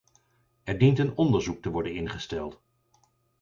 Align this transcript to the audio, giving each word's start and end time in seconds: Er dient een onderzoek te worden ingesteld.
Er 0.63 0.73
dient 0.77 0.99
een 0.99 1.17
onderzoek 1.17 1.61
te 1.61 1.69
worden 1.69 1.93
ingesteld. 1.95 2.61